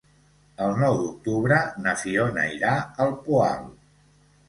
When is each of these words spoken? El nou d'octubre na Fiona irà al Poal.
El 0.67 0.73
nou 0.83 0.97
d'octubre 1.01 1.61
na 1.85 1.95
Fiona 2.01 2.49
irà 2.57 2.75
al 3.07 3.17
Poal. 3.29 3.73